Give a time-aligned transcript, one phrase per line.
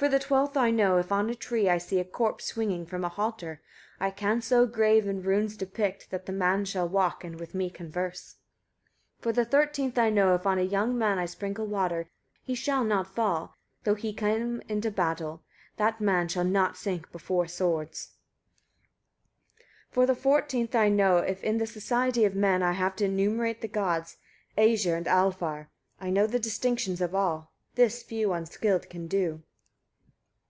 [0.00, 0.20] 159.
[0.20, 3.02] For the twelfth I know, if on a tree I see a corpse swinging from
[3.04, 3.60] a halter,
[3.98, 7.52] I can so grave and in runes depict, that the man shall walk, and with
[7.52, 8.36] me converse.
[9.22, 9.22] 160.
[9.22, 12.08] For the thirteenth I know, if on a young man I sprinkle water,
[12.44, 15.42] he shall not fall, though he into battle come:
[15.78, 18.10] that man shall not sink before swords.
[19.94, 19.94] 161.
[19.94, 23.62] For the fourteenth I know, if in the society of men I have to enumerate
[23.62, 24.18] the gods,
[24.56, 25.70] Æsir and Alfar,
[26.00, 27.50] I know the distinctions of all.
[27.74, 29.42] This few unskilled can do.